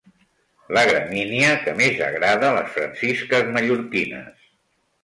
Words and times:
La 0.77 0.81
gramínia 0.91 1.51
que 1.65 1.75
més 1.83 2.01
agrada 2.09 2.51
les 2.57 2.75
Francisques 2.79 3.57
mallorquines. 3.59 4.53